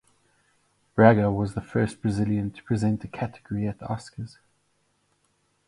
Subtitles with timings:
[0.95, 4.39] Braga was the first Brazilian to present a category at the Oscars.